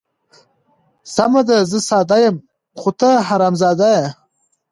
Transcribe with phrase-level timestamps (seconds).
[1.15, 2.35] سمه ده زه ساده یم،
[2.79, 4.05] خو ته حرام زاده یې.